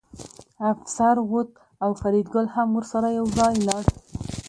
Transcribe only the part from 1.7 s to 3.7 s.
او فریدګل هم ورسره یوځای